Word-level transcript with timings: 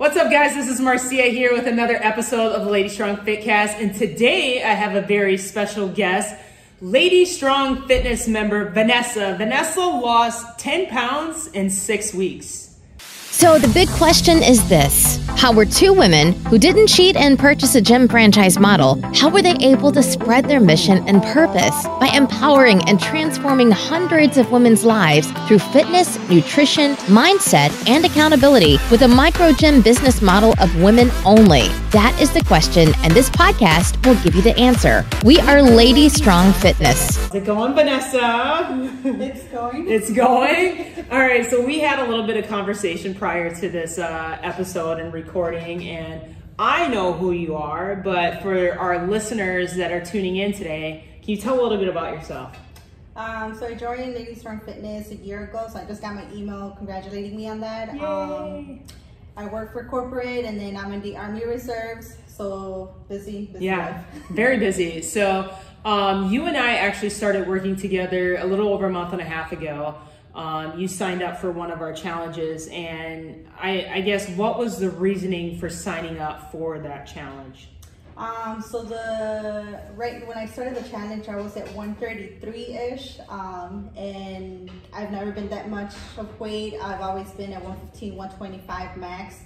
What's 0.00 0.16
up, 0.16 0.30
guys? 0.30 0.54
This 0.54 0.66
is 0.66 0.80
Marcia 0.80 1.24
here 1.24 1.52
with 1.52 1.66
another 1.66 1.96
episode 2.02 2.52
of 2.52 2.64
the 2.64 2.70
Lady 2.70 2.88
Strong 2.88 3.18
Fitcast, 3.18 3.78
and 3.82 3.94
today 3.94 4.64
I 4.64 4.72
have 4.72 4.96
a 4.96 5.06
very 5.06 5.36
special 5.36 5.88
guest, 5.88 6.34
Lady 6.80 7.26
Strong 7.26 7.86
Fitness 7.86 8.26
member 8.26 8.70
Vanessa. 8.70 9.34
Vanessa 9.36 9.80
lost 9.80 10.58
10 10.58 10.86
pounds 10.86 11.48
in 11.48 11.68
six 11.68 12.14
weeks. 12.14 12.69
So 13.40 13.58
the 13.58 13.68
big 13.68 13.88
question 13.88 14.42
is 14.42 14.68
this 14.68 15.18
How 15.28 15.50
were 15.50 15.64
two 15.64 15.94
women 15.94 16.34
who 16.50 16.58
didn't 16.58 16.88
cheat 16.88 17.16
and 17.16 17.38
purchase 17.38 17.74
a 17.74 17.80
gym 17.80 18.06
franchise 18.06 18.58
model, 18.58 19.00
how 19.14 19.30
were 19.30 19.40
they 19.40 19.56
able 19.60 19.90
to 19.92 20.02
spread 20.02 20.44
their 20.44 20.60
mission 20.60 21.08
and 21.08 21.22
purpose 21.22 21.86
by 21.98 22.10
empowering 22.12 22.86
and 22.86 23.00
transforming 23.00 23.70
hundreds 23.70 24.36
of 24.36 24.52
women's 24.52 24.84
lives 24.84 25.32
through 25.48 25.60
fitness, 25.60 26.18
nutrition, 26.28 26.96
mindset, 27.08 27.72
and 27.88 28.04
accountability 28.04 28.76
with 28.90 29.00
a 29.00 29.08
micro 29.08 29.52
gym 29.52 29.80
business 29.80 30.20
model 30.20 30.52
of 30.60 30.76
women 30.82 31.10
only? 31.24 31.68
That 31.92 32.14
is 32.20 32.30
the 32.32 32.44
question, 32.44 32.92
and 33.02 33.14
this 33.14 33.30
podcast 33.30 34.06
will 34.06 34.22
give 34.22 34.34
you 34.34 34.42
the 34.42 34.56
answer. 34.58 35.06
We 35.24 35.40
are 35.40 35.62
Lady 35.62 36.10
Strong 36.10 36.52
Fitness. 36.52 37.16
How's 37.16 37.34
it 37.36 37.46
going, 37.46 37.72
Vanessa? 37.72 38.68
It's 39.02 39.44
going. 39.44 39.88
It's 39.88 40.12
going. 40.12 41.06
All 41.10 41.18
right, 41.18 41.48
so 41.48 41.64
we 41.64 41.80
had 41.80 42.00
a 42.00 42.06
little 42.06 42.26
bit 42.26 42.36
of 42.36 42.46
conversation 42.46 43.14
prior 43.14 43.29
to 43.30 43.68
this 43.68 43.96
uh, 43.96 44.38
episode 44.42 44.98
and 44.98 45.12
recording, 45.12 45.86
and 45.86 46.34
I 46.58 46.88
know 46.88 47.12
who 47.12 47.30
you 47.30 47.54
are, 47.54 47.94
but 47.94 48.42
for 48.42 48.76
our 48.76 49.06
listeners 49.06 49.76
that 49.76 49.92
are 49.92 50.04
tuning 50.04 50.34
in 50.36 50.52
today, 50.52 51.04
can 51.22 51.30
you 51.30 51.36
tell 51.36 51.60
a 51.60 51.62
little 51.62 51.78
bit 51.78 51.86
about 51.86 52.12
yourself? 52.12 52.56
Um, 53.14 53.56
so 53.56 53.66
I 53.66 53.74
joined 53.74 54.14
Lady 54.14 54.34
Strong 54.34 54.62
Fitness 54.62 55.12
a 55.12 55.14
year 55.14 55.44
ago, 55.44 55.68
so 55.72 55.78
I 55.78 55.84
just 55.84 56.02
got 56.02 56.16
my 56.16 56.24
email 56.32 56.74
congratulating 56.76 57.36
me 57.36 57.48
on 57.48 57.60
that. 57.60 57.90
Um, 58.00 58.80
I 59.36 59.46
work 59.46 59.72
for 59.72 59.84
corporate, 59.84 60.44
and 60.44 60.58
then 60.58 60.76
I'm 60.76 60.92
in 60.92 61.00
the 61.00 61.16
Army 61.16 61.44
Reserves, 61.44 62.16
so 62.26 62.96
busy, 63.08 63.46
busy 63.46 63.66
Yeah, 63.66 64.02
very 64.30 64.58
busy. 64.58 65.02
So, 65.02 65.54
um, 65.84 66.32
you 66.32 66.46
and 66.46 66.56
I 66.56 66.72
actually 66.78 67.10
started 67.10 67.46
working 67.46 67.76
together 67.76 68.38
a 68.38 68.44
little 68.44 68.70
over 68.70 68.86
a 68.86 68.90
month 68.90 69.12
and 69.12 69.22
a 69.22 69.24
half 69.24 69.52
ago. 69.52 69.94
Um, 70.34 70.78
you 70.78 70.86
signed 70.86 71.22
up 71.22 71.38
for 71.40 71.50
one 71.50 71.70
of 71.70 71.80
our 71.80 71.92
challenges, 71.92 72.68
and 72.68 73.48
I, 73.58 73.86
I 73.94 74.00
guess 74.00 74.28
what 74.30 74.58
was 74.58 74.78
the 74.78 74.90
reasoning 74.90 75.58
for 75.58 75.68
signing 75.68 76.20
up 76.20 76.52
for 76.52 76.78
that 76.78 77.06
challenge? 77.06 77.68
Um, 78.16 78.60
so 78.60 78.82
the 78.82 79.80
right 79.96 80.26
when 80.28 80.36
I 80.36 80.44
started 80.44 80.76
the 80.76 80.88
challenge, 80.88 81.26
I 81.28 81.36
was 81.36 81.56
at 81.56 81.66
133 81.74 82.76
ish, 82.76 83.18
um, 83.28 83.90
and 83.96 84.70
I've 84.92 85.10
never 85.10 85.32
been 85.32 85.48
that 85.48 85.70
much 85.70 85.94
of 86.18 86.38
weight. 86.38 86.74
I've 86.80 87.00
always 87.00 87.30
been 87.30 87.52
at 87.52 87.62
115, 87.62 88.16
125 88.16 88.96
max. 88.98 89.40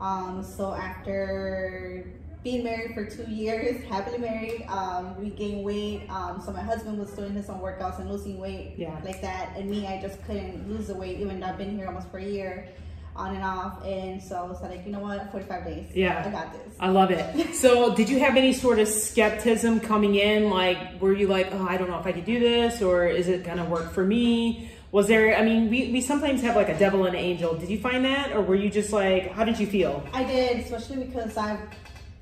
Um, 0.00 0.44
so 0.44 0.72
after 0.72 2.06
being 2.42 2.64
married 2.64 2.94
for 2.94 3.04
two 3.04 3.30
years, 3.30 3.82
happily 3.84 4.16
married, 4.18 4.64
um, 4.68 5.14
we 5.20 5.28
gained 5.30 5.62
weight. 5.62 6.08
Um, 6.08 6.40
so 6.44 6.52
my 6.52 6.62
husband 6.62 6.98
was 6.98 7.10
doing 7.12 7.32
his 7.32 7.50
own 7.50 7.60
workouts 7.60 7.98
and 7.98 8.10
losing 8.10 8.38
weight 8.38 8.74
Yeah. 8.76 8.98
like 9.04 9.20
that, 9.20 9.52
and 9.56 9.68
me, 9.70 9.86
I 9.86 10.00
just 10.00 10.22
couldn't 10.24 10.66
lose 10.68 10.86
the 10.86 10.94
weight, 10.94 11.18
even 11.20 11.40
though 11.40 11.46
I've 11.48 11.58
been 11.58 11.76
here 11.76 11.86
almost 11.86 12.08
for 12.10 12.16
a 12.18 12.24
year, 12.24 12.66
on 13.14 13.34
and 13.34 13.44
off. 13.44 13.84
And 13.84 14.22
so 14.22 14.36
I 14.36 14.42
was 14.48 14.62
like, 14.62 14.86
you 14.86 14.92
know 14.92 15.00
what, 15.00 15.30
45 15.30 15.64
days, 15.66 15.86
Yeah. 15.94 16.24
I 16.26 16.30
got 16.30 16.52
this. 16.54 16.74
I 16.80 16.88
love 16.88 17.10
it. 17.10 17.54
So, 17.54 17.94
did 17.94 18.08
you 18.08 18.18
have 18.20 18.36
any 18.36 18.54
sort 18.54 18.78
of 18.78 18.88
skepticism 18.88 19.80
coming 19.80 20.14
in? 20.14 20.48
Like, 20.48 20.98
were 21.02 21.12
you 21.12 21.26
like, 21.26 21.48
oh, 21.52 21.66
I 21.68 21.76
don't 21.76 21.90
know 21.90 21.98
if 21.98 22.06
I 22.06 22.12
could 22.12 22.24
do 22.24 22.40
this, 22.40 22.80
or 22.80 23.06
is 23.06 23.28
it 23.28 23.44
gonna 23.44 23.66
work 23.66 23.92
for 23.92 24.04
me? 24.04 24.70
Was 24.92 25.08
there, 25.08 25.36
I 25.36 25.44
mean, 25.44 25.68
we, 25.68 25.92
we 25.92 26.00
sometimes 26.00 26.40
have 26.40 26.56
like 26.56 26.70
a 26.70 26.78
devil 26.78 27.04
and 27.04 27.14
an 27.14 27.20
angel. 27.20 27.54
Did 27.54 27.68
you 27.68 27.78
find 27.78 28.02
that, 28.06 28.32
or 28.32 28.40
were 28.40 28.54
you 28.56 28.70
just 28.70 28.92
like, 28.94 29.30
how 29.32 29.44
did 29.44 29.58
you 29.60 29.66
feel? 29.66 30.02
I 30.14 30.24
did, 30.24 30.56
especially 30.60 31.04
because 31.04 31.36
I've 31.36 31.60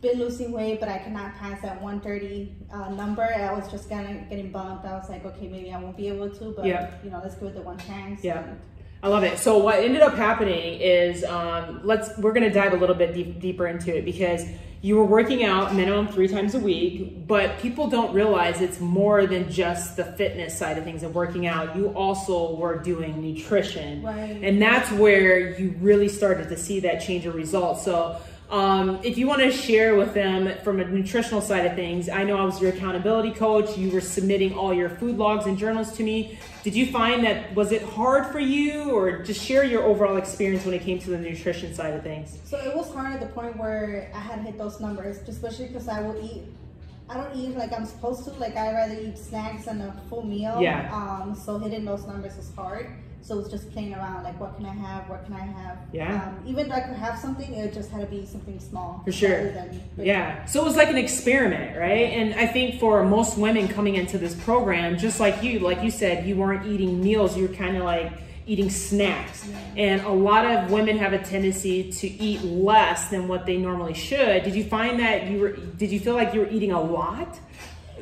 been 0.00 0.18
losing 0.18 0.52
weight, 0.52 0.78
but 0.80 0.88
I 0.88 0.98
could 0.98 1.12
not 1.12 1.34
pass 1.36 1.60
that 1.62 1.80
130 1.82 2.54
uh, 2.72 2.88
number. 2.90 3.22
I 3.22 3.52
was 3.52 3.68
just 3.70 3.88
getting 3.88 4.26
getting 4.28 4.50
bumped. 4.52 4.84
I 4.86 4.92
was 4.94 5.08
like, 5.08 5.24
okay, 5.24 5.48
maybe 5.48 5.72
I 5.72 5.80
won't 5.80 5.96
be 5.96 6.08
able 6.08 6.30
to, 6.30 6.52
but 6.56 6.64
Yeah. 6.66 6.90
you 7.02 7.10
know, 7.10 7.20
let's 7.22 7.34
give 7.34 7.48
it 7.48 7.54
the 7.54 7.62
one 7.62 7.78
chance. 7.78 8.22
Yeah. 8.22 8.44
And 8.44 8.60
I 9.02 9.08
love 9.08 9.24
it. 9.24 9.38
So 9.38 9.58
what 9.58 9.78
ended 9.78 10.02
up 10.02 10.14
happening 10.14 10.80
is 10.80 11.24
um, 11.24 11.80
let's 11.84 12.16
we're 12.18 12.32
gonna 12.32 12.52
dive 12.52 12.72
a 12.74 12.76
little 12.76 12.94
bit 12.94 13.12
deep, 13.14 13.40
deeper 13.40 13.66
into 13.66 13.96
it 13.96 14.04
because 14.04 14.44
you 14.80 14.94
were 14.96 15.04
working 15.04 15.42
out 15.42 15.74
minimum 15.74 16.06
three 16.06 16.28
times 16.28 16.54
a 16.54 16.60
week, 16.60 17.26
but 17.26 17.58
people 17.58 17.88
don't 17.88 18.12
realize 18.14 18.60
it's 18.60 18.78
more 18.78 19.26
than 19.26 19.50
just 19.50 19.96
the 19.96 20.04
fitness 20.04 20.56
side 20.56 20.78
of 20.78 20.84
things 20.84 21.02
and 21.02 21.12
working 21.12 21.48
out. 21.48 21.74
You 21.74 21.88
also 21.88 22.54
were 22.54 22.76
doing 22.78 23.20
nutrition, 23.20 24.04
Right. 24.04 24.38
and 24.40 24.62
that's 24.62 24.92
where 24.92 25.58
you 25.58 25.74
really 25.80 26.08
started 26.08 26.48
to 26.50 26.56
see 26.56 26.78
that 26.80 27.00
change 27.00 27.26
of 27.26 27.34
results. 27.34 27.84
So. 27.84 28.16
Um, 28.50 28.98
if 29.02 29.18
you 29.18 29.26
want 29.26 29.42
to 29.42 29.50
share 29.50 29.94
with 29.94 30.14
them 30.14 30.50
from 30.64 30.80
a 30.80 30.84
nutritional 30.84 31.42
side 31.42 31.66
of 31.66 31.74
things, 31.74 32.08
I 32.08 32.24
know 32.24 32.38
I 32.38 32.44
was 32.44 32.60
your 32.62 32.72
accountability 32.72 33.32
coach. 33.32 33.76
You 33.76 33.90
were 33.90 34.00
submitting 34.00 34.54
all 34.54 34.72
your 34.72 34.88
food 34.88 35.18
logs 35.18 35.44
and 35.44 35.58
journals 35.58 35.92
to 35.98 36.02
me. 36.02 36.38
Did 36.64 36.74
you 36.74 36.86
find 36.90 37.24
that 37.24 37.54
was 37.54 37.72
it 37.72 37.82
hard 37.82 38.26
for 38.26 38.40
you, 38.40 38.90
or 38.90 39.22
just 39.22 39.44
share 39.44 39.64
your 39.64 39.82
overall 39.82 40.16
experience 40.16 40.64
when 40.64 40.74
it 40.74 40.82
came 40.82 40.98
to 41.00 41.10
the 41.10 41.18
nutrition 41.18 41.74
side 41.74 41.92
of 41.92 42.02
things? 42.02 42.38
So 42.44 42.56
it 42.58 42.74
was 42.74 42.90
hard 42.92 43.12
at 43.12 43.20
the 43.20 43.26
point 43.26 43.56
where 43.58 44.10
I 44.14 44.18
had 44.18 44.40
hit 44.40 44.56
those 44.56 44.80
numbers, 44.80 45.18
especially 45.28 45.66
because 45.66 45.86
I 45.88 46.00
will 46.00 46.18
eat. 46.24 46.42
I 47.10 47.14
don't 47.14 47.34
eat 47.36 47.56
like 47.56 47.72
I'm 47.72 47.84
supposed 47.86 48.24
to. 48.24 48.30
Like 48.32 48.56
I 48.56 48.72
rather 48.72 48.98
eat 48.98 49.18
snacks 49.18 49.66
than 49.66 49.82
a 49.82 49.94
full 50.08 50.24
meal. 50.24 50.58
Yeah. 50.60 50.90
Um. 50.90 51.34
So 51.34 51.58
hitting 51.58 51.84
those 51.84 52.06
numbers 52.06 52.36
was 52.36 52.50
hard. 52.54 52.88
So 53.22 53.38
it's 53.38 53.50
just 53.50 53.70
playing 53.72 53.94
around. 53.94 54.22
Like, 54.22 54.40
what 54.40 54.56
can 54.56 54.64
I 54.64 54.74
have? 54.74 55.08
What 55.08 55.24
can 55.26 55.34
I 55.34 55.44
have? 55.44 55.78
Yeah. 55.92 56.28
Um, 56.28 56.42
even 56.46 56.68
though 56.68 56.76
I 56.76 56.80
could 56.80 56.96
have 56.96 57.18
something, 57.18 57.52
it 57.54 57.74
just 57.74 57.90
had 57.90 58.00
to 58.00 58.06
be 58.06 58.24
something 58.24 58.58
small. 58.58 59.02
For 59.04 59.12
sure. 59.12 59.52
Yeah. 59.96 60.44
So 60.46 60.62
it 60.62 60.64
was 60.64 60.76
like 60.76 60.88
an 60.88 60.96
experiment, 60.96 61.76
right? 61.76 62.12
And 62.12 62.34
I 62.34 62.46
think 62.46 62.80
for 62.80 63.04
most 63.04 63.36
women 63.36 63.68
coming 63.68 63.96
into 63.96 64.16
this 64.16 64.34
program, 64.34 64.96
just 64.96 65.20
like 65.20 65.42
you, 65.42 65.58
like 65.58 65.82
you 65.82 65.90
said, 65.90 66.26
you 66.26 66.36
weren't 66.36 66.66
eating 66.66 67.02
meals, 67.02 67.36
you 67.36 67.46
were 67.46 67.54
kind 67.54 67.76
of 67.76 67.84
like 67.84 68.12
eating 68.48 68.70
snacks. 68.70 69.46
And 69.76 70.00
a 70.00 70.10
lot 70.10 70.46
of 70.46 70.70
women 70.70 70.96
have 70.98 71.12
a 71.12 71.18
tendency 71.18 71.92
to 71.92 72.08
eat 72.08 72.42
less 72.42 73.10
than 73.10 73.28
what 73.28 73.44
they 73.44 73.58
normally 73.58 73.94
should. 73.94 74.42
Did 74.42 74.54
you 74.54 74.64
find 74.64 74.98
that 75.00 75.26
you 75.26 75.40
were 75.40 75.50
did 75.52 75.92
you 75.92 76.00
feel 76.00 76.14
like 76.14 76.32
you 76.32 76.40
were 76.40 76.48
eating 76.48 76.72
a 76.72 76.80
lot 76.80 77.38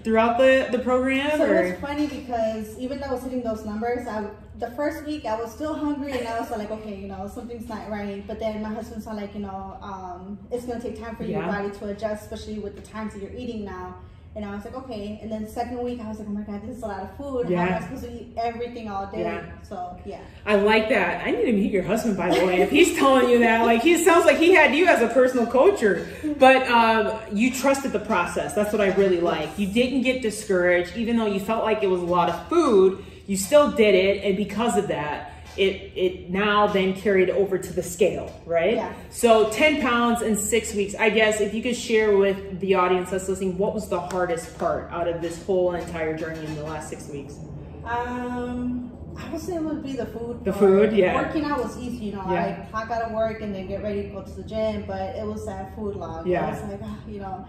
throughout 0.03 0.39
the 0.39 0.69
the 0.71 0.79
program 0.79 1.39
So 1.39 1.45
or 1.45 1.57
it 1.57 1.71
was 1.73 1.81
funny 1.81 2.07
because 2.07 2.79
even 2.79 3.01
though 3.01 3.07
I 3.07 3.12
was 3.12 3.23
hitting 3.23 3.43
those 3.43 3.65
numbers, 3.65 4.07
I 4.07 4.29
the 4.59 4.71
first 4.73 5.05
week 5.05 5.25
I 5.27 5.39
was 5.41 5.53
still 5.53 5.75
hungry 5.75 6.12
and 6.12 6.27
I 6.27 6.41
was 6.41 6.51
like, 6.51 6.71
okay, 6.71 6.97
you 6.97 7.09
know, 7.09 7.31
something's 7.33 7.69
not 7.69 7.91
right. 7.91 8.27
But 8.27 8.39
then 8.39 8.62
my 8.62 8.73
husband's 8.73 9.07
not 9.07 9.17
like, 9.17 9.34
you 9.34 9.41
know, 9.41 9.77
um, 9.83 10.39
it's 10.51 10.65
gonna 10.65 10.81
take 10.81 10.99
time 10.99 11.17
for 11.17 11.25
your 11.25 11.43
body 11.43 11.71
to 11.71 11.89
adjust, 11.89 12.25
especially 12.25 12.59
with 12.59 12.77
the 12.77 12.83
times 12.83 13.15
that 13.15 13.23
you're 13.23 13.37
eating 13.37 13.65
now. 13.65 13.97
And 14.36 14.44
I 14.44 14.54
was 14.54 14.66
like, 14.66 14.74
okay. 14.76 15.19
And 15.22 15.32
then 15.32 15.48
second 15.48 15.82
week, 15.82 15.98
I 15.98 16.08
was 16.10 16.19
like, 16.19 16.28
oh 16.28 16.32
my 16.32 16.42
god, 16.42 16.60
this 16.62 16.76
is 16.76 16.82
a 16.82 16.86
lot 16.86 17.00
of 17.02 17.16
food. 17.16 17.47
How 17.47 17.62
am 17.62 17.69
Yeah. 17.69 17.78
I 17.78 17.80
supposed 17.80 18.04
to 18.04 18.12
eat 18.12 18.34
everything 18.36 18.91
all 18.91 19.06
day? 19.10 19.22
Yeah. 19.22 19.42
So 19.62 19.98
yeah. 20.04 20.20
I 20.44 20.56
like 20.56 20.91
that. 20.91 21.26
I 21.26 21.30
need 21.30 21.47
to 21.47 21.52
meet 21.52 21.72
your 21.72 21.82
husband, 21.82 22.19
by 22.19 22.28
the 22.38 22.44
way. 22.44 22.60
If 22.60 22.70
he's 22.70 22.94
telling 22.98 23.30
you 23.30 23.38
that, 23.38 23.64
like 23.64 23.80
he 23.80 23.97
sounds 24.04 24.26
like 24.26 24.36
he 24.36 24.52
had 24.52 24.74
you 24.74 24.86
as 24.88 25.00
a 25.00 25.08
personal 25.08 25.47
coacher, 25.47 26.06
but 26.38 26.69
um, 26.69 27.19
you 27.32 27.50
trusted 27.50 27.92
the 27.92 27.98
process. 28.00 28.54
That's 28.54 28.72
what 28.72 28.82
I 28.82 28.92
really 28.94 29.20
like. 29.22 29.58
You 29.58 29.69
didn't 29.69 30.02
get 30.02 30.20
discouraged, 30.20 30.97
even 30.98 31.16
though 31.16 31.26
you 31.26 31.41
felt 31.41 31.64
like 31.64 31.82
it 31.82 31.88
was 31.88 32.03
a 32.03 32.06
lot 32.06 32.28
of 32.28 32.48
food. 32.50 33.03
You 33.26 33.38
still 33.38 33.72
did 33.72 33.94
it, 33.94 34.22
and 34.22 34.36
because 34.36 34.76
of 34.76 34.88
that, 34.88 35.32
it 35.59 35.93
it 35.97 36.31
now 36.31 36.67
then 36.67 36.94
carried 36.94 37.31
over 37.31 37.59
to 37.59 37.72
the 37.72 37.83
scale, 37.83 38.33
right? 38.47 38.75
Yeah. 38.75 38.93
So 39.11 39.50
ten 39.50 39.81
pounds 39.81 40.22
in 40.22 40.37
six 40.37 40.75
weeks. 40.75 40.94
I 40.94 41.11
guess 41.11 41.41
if 41.41 41.55
you 41.55 41.62
could 41.62 41.77
share 41.77 42.17
with 42.17 42.61
the 42.61 42.75
audience 42.75 43.11
that's 43.11 43.28
listening, 43.28 43.59
what 43.59 43.75
was 43.75 43.89
the 43.89 44.00
hardest 44.00 44.59
part 44.59 44.91
out 44.91 45.09
of 45.09 45.21
this 45.21 45.43
whole 45.45 45.75
entire 45.75 46.16
journey 46.16 46.45
in 46.45 46.55
the 46.55 46.65
last 46.65 46.89
six 46.89 47.09
weeks? 47.09 47.39
Um, 47.84 48.93
I 49.16 49.31
would 49.31 49.41
say 49.41 49.55
it 49.55 49.62
would 49.62 49.83
be 49.83 49.93
the 49.93 50.06
food. 50.06 50.45
The 50.45 50.53
food, 50.53 50.93
yeah. 50.93 51.15
Working 51.15 51.45
out 51.45 51.62
was 51.62 51.78
easy, 51.78 52.06
you 52.06 52.12
know. 52.12 52.25
Yeah. 52.31 52.66
I 52.66 52.71
clock 52.71 52.91
out 52.91 53.03
of 53.03 53.12
work 53.12 53.41
and 53.41 53.55
then 53.55 53.66
get 53.66 53.83
ready 53.83 54.03
to 54.03 54.09
go 54.09 54.22
to 54.22 54.31
the 54.31 54.43
gym, 54.43 54.84
but 54.87 55.16
it 55.16 55.27
was 55.27 55.47
that 55.47 55.75
food 55.75 55.97
log. 55.97 56.27
Yeah. 56.27 56.47
I 56.47 56.51
was 56.51 56.71
like, 56.71 56.80
ah, 56.83 56.98
you 57.09 57.21
know, 57.21 57.47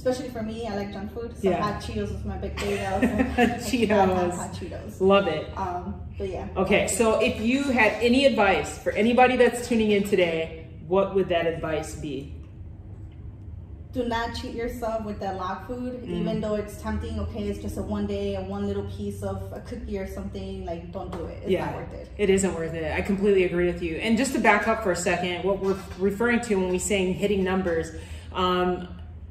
especially 0.00 0.30
for 0.30 0.42
me, 0.42 0.66
I 0.66 0.76
like 0.76 0.92
junk 0.94 1.12
food. 1.12 1.36
So 1.36 1.50
Yeah. 1.50 1.60
hot 1.62 1.82
Cheetos 1.82 2.10
was 2.12 2.24
my 2.24 2.38
big 2.38 2.58
thing. 2.58 2.78
I 2.86 2.98
was 2.98 3.02
like, 3.10 3.38
I 3.38 3.46
cannot 3.46 3.60
Cheetos. 3.60 4.34
hot 4.34 4.52
Cheetos. 4.54 5.00
Love 5.00 5.26
it. 5.28 5.46
Um, 5.58 6.00
but 6.16 6.28
yeah. 6.30 6.48
Okay, 6.56 6.86
so 6.88 7.20
if 7.20 7.38
you 7.40 7.64
had 7.64 7.92
any 8.02 8.24
advice 8.24 8.78
for 8.78 8.92
anybody 8.92 9.36
that's 9.36 9.68
tuning 9.68 9.90
in 9.90 10.04
today, 10.04 10.66
what 10.88 11.14
would 11.14 11.28
that 11.28 11.46
advice 11.46 11.94
be? 11.96 12.34
do 13.92 14.04
not 14.06 14.32
cheat 14.36 14.54
yourself 14.54 15.04
with 15.04 15.18
that 15.18 15.34
log 15.34 15.66
food, 15.66 16.04
even 16.04 16.40
though 16.40 16.54
it's 16.54 16.80
tempting. 16.80 17.18
Okay, 17.18 17.48
it's 17.48 17.58
just 17.58 17.76
a 17.76 17.82
one 17.82 18.06
day 18.06 18.36
and 18.36 18.48
one 18.48 18.64
little 18.68 18.84
piece 18.84 19.20
of 19.24 19.52
a 19.52 19.58
cookie 19.62 19.98
or 19.98 20.06
something. 20.06 20.64
Like, 20.64 20.92
don't 20.92 21.10
do 21.10 21.24
it. 21.24 21.42
It's 21.44 21.60
not 21.60 21.74
worth 21.74 21.92
it. 21.94 22.08
It 22.16 22.30
isn't 22.30 22.54
worth 22.54 22.72
it. 22.72 22.92
I 22.92 23.00
completely 23.00 23.42
agree 23.42 23.66
with 23.66 23.82
you. 23.82 23.96
And 23.96 24.16
just 24.16 24.32
to 24.34 24.38
back 24.38 24.68
up 24.68 24.84
for 24.84 24.92
a 24.92 24.96
second, 24.96 25.42
what 25.42 25.58
we're 25.60 25.76
referring 25.98 26.40
to 26.42 26.54
when 26.54 26.68
we're 26.68 26.78
saying 26.78 27.14
hitting 27.14 27.42
numbers, 27.42 27.90
um, 28.32 28.86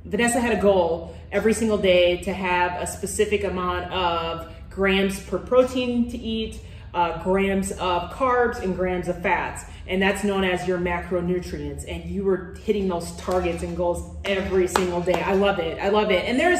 Vanessa 0.06 0.40
had 0.40 0.58
a 0.58 0.62
goal 0.62 1.16
every 1.32 1.54
single 1.54 1.78
day 1.78 2.18
to 2.24 2.34
have 2.34 2.82
a 2.82 2.88
specific 2.88 3.44
amount 3.44 3.92
of 3.92 4.52
grams 4.70 5.20
per 5.20 5.38
protein 5.38 6.10
to 6.10 6.18
eat, 6.18 6.60
uh, 6.94 7.22
grams 7.24 7.72
of 7.74 8.10
carbs 8.12 8.62
and 8.62 8.76
grams 8.76 9.08
of 9.08 9.22
fats. 9.22 9.66
And 9.88 10.02
that's 10.02 10.24
known 10.24 10.44
as 10.44 10.68
your 10.68 10.78
macronutrients. 10.78 11.86
And 11.88 12.06
you 12.06 12.24
were 12.24 12.56
hitting 12.64 12.88
those 12.88 13.12
targets 13.18 13.64
and 13.64 13.76
goals 13.76 14.16
every 14.26 14.68
single 14.68 15.02
day. 15.02 15.22
I 15.22 15.34
love 15.34 15.60
it. 15.60 15.78
I 15.80 15.90
love 15.90 16.12
it. 16.12 16.26
And 16.26 16.40
there's, 16.40 16.60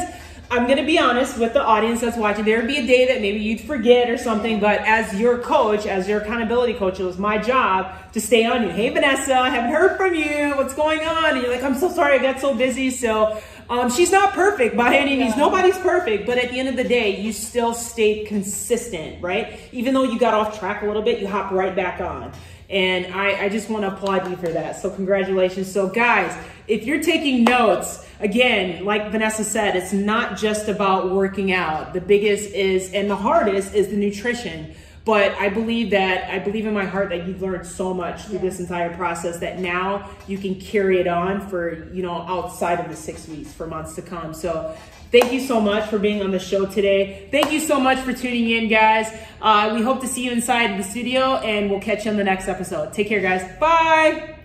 I'm 0.52 0.66
gonna 0.66 0.84
be 0.84 0.98
honest 0.98 1.38
with 1.38 1.52
the 1.52 1.62
audience 1.62 2.00
that's 2.00 2.16
watching. 2.16 2.44
There 2.44 2.58
would 2.58 2.66
be 2.66 2.78
a 2.78 2.86
day 2.86 3.06
that 3.06 3.20
maybe 3.20 3.38
you'd 3.38 3.60
forget 3.60 4.10
or 4.10 4.18
something, 4.18 4.58
but 4.58 4.80
as 4.80 5.14
your 5.14 5.38
coach, 5.38 5.86
as 5.86 6.08
your 6.08 6.22
accountability 6.22 6.74
coach, 6.74 6.98
it 6.98 7.04
was 7.04 7.18
my 7.18 7.38
job 7.38 7.94
to 8.14 8.20
stay 8.20 8.44
on 8.44 8.64
you. 8.64 8.70
Hey, 8.70 8.88
Vanessa, 8.88 9.38
I 9.38 9.48
haven't 9.48 9.70
heard 9.70 9.96
from 9.96 10.12
you. 10.16 10.56
What's 10.56 10.74
going 10.74 11.06
on? 11.06 11.34
And 11.34 11.42
you're 11.42 11.54
like, 11.54 11.62
I'm 11.62 11.76
so 11.76 11.88
sorry, 11.88 12.18
I 12.18 12.22
got 12.22 12.40
so 12.40 12.52
busy. 12.52 12.90
So 12.90 13.40
um, 13.68 13.92
she's 13.92 14.10
not 14.10 14.32
perfect 14.32 14.76
by 14.76 14.96
any 14.96 15.16
means. 15.16 15.36
Nobody's 15.36 15.78
perfect, 15.78 16.26
but 16.26 16.36
at 16.36 16.50
the 16.50 16.58
end 16.58 16.68
of 16.68 16.74
the 16.74 16.82
day, 16.82 17.20
you 17.20 17.32
still 17.32 17.72
stayed 17.72 18.26
consistent, 18.26 19.22
right? 19.22 19.60
Even 19.70 19.94
though 19.94 20.02
you 20.02 20.18
got 20.18 20.34
off 20.34 20.58
track 20.58 20.82
a 20.82 20.86
little 20.86 21.02
bit, 21.02 21.20
you 21.20 21.28
hop 21.28 21.52
right 21.52 21.76
back 21.76 22.00
on. 22.00 22.32
And 22.70 23.12
I, 23.12 23.44
I 23.44 23.48
just 23.48 23.68
want 23.68 23.82
to 23.82 23.88
applaud 23.88 24.30
you 24.30 24.36
for 24.36 24.48
that. 24.48 24.80
So, 24.80 24.90
congratulations. 24.90 25.70
So, 25.70 25.88
guys, 25.88 26.32
if 26.68 26.84
you're 26.84 27.02
taking 27.02 27.42
notes, 27.42 28.06
again, 28.20 28.84
like 28.84 29.10
Vanessa 29.10 29.42
said, 29.42 29.74
it's 29.74 29.92
not 29.92 30.38
just 30.38 30.68
about 30.68 31.10
working 31.10 31.52
out. 31.52 31.92
The 31.92 32.00
biggest 32.00 32.52
is, 32.54 32.92
and 32.92 33.10
the 33.10 33.16
hardest 33.16 33.74
is 33.74 33.88
the 33.88 33.96
nutrition. 33.96 34.72
But 35.04 35.32
I 35.32 35.48
believe 35.48 35.90
that, 35.90 36.30
I 36.30 36.38
believe 36.38 36.66
in 36.66 36.74
my 36.74 36.84
heart 36.84 37.08
that 37.08 37.26
you've 37.26 37.40
learned 37.40 37.66
so 37.66 37.94
much 37.94 38.24
through 38.24 38.40
this 38.40 38.60
entire 38.60 38.94
process 38.94 39.38
that 39.38 39.58
now 39.58 40.10
you 40.26 40.36
can 40.36 40.60
carry 40.60 41.00
it 41.00 41.08
on 41.08 41.48
for, 41.48 41.88
you 41.92 42.02
know, 42.02 42.22
outside 42.22 42.80
of 42.80 42.88
the 42.88 42.96
six 42.96 43.26
weeks, 43.26 43.52
for 43.52 43.66
months 43.66 43.94
to 43.94 44.02
come. 44.02 44.34
So, 44.34 44.76
Thank 45.10 45.32
you 45.32 45.40
so 45.40 45.60
much 45.60 45.90
for 45.90 45.98
being 45.98 46.22
on 46.22 46.30
the 46.30 46.38
show 46.38 46.66
today. 46.66 47.26
Thank 47.32 47.50
you 47.50 47.58
so 47.58 47.80
much 47.80 47.98
for 47.98 48.12
tuning 48.12 48.48
in, 48.50 48.68
guys. 48.68 49.12
Uh, 49.42 49.72
we 49.74 49.82
hope 49.82 50.00
to 50.02 50.06
see 50.06 50.24
you 50.24 50.30
inside 50.30 50.78
the 50.78 50.84
studio, 50.84 51.38
and 51.38 51.68
we'll 51.68 51.80
catch 51.80 52.04
you 52.04 52.12
on 52.12 52.16
the 52.16 52.22
next 52.22 52.46
episode. 52.46 52.92
Take 52.92 53.08
care, 53.08 53.20
guys. 53.20 53.42
Bye. 53.58 54.39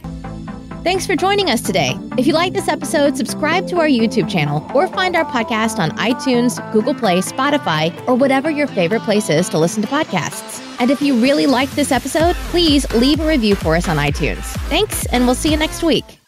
Thanks 0.86 1.08
for 1.08 1.16
joining 1.16 1.50
us 1.50 1.62
today. 1.62 1.98
If 2.16 2.28
you 2.28 2.34
like 2.34 2.54
this 2.54 2.68
episode, 2.68 3.18
subscribe 3.18 3.66
to 3.70 3.80
our 3.80 3.88
YouTube 3.88 4.30
channel 4.30 4.64
or 4.76 4.88
find 4.88 5.16
our 5.16 5.26
podcast 5.26 5.80
on 5.80 5.90
iTunes, 5.98 6.62
Google 6.72 6.94
Play, 6.94 7.22
Spotify, 7.22 7.92
or 8.08 8.14
whatever 8.14 8.52
your 8.52 8.68
favorite 8.68 9.02
place 9.02 9.28
is 9.32 9.50
to 9.50 9.58
listen 9.58 9.82
to 9.82 9.88
podcasts. 9.88 10.62
And 10.80 10.92
if 10.92 11.02
you 11.02 11.20
really 11.20 11.48
liked 11.48 11.76
this 11.76 11.92
episode, 11.92 12.36
please 12.52 12.86
leave 12.94 13.20
a 13.20 13.28
review 13.28 13.56
for 13.56 13.76
us 13.76 13.88
on 13.90 13.98
iTunes. 13.98 14.44
Thanks, 14.70 15.08
and 15.08 15.26
we'll 15.26 15.34
see 15.34 15.50
you 15.50 15.58
next 15.58 15.82
week. 15.82 16.20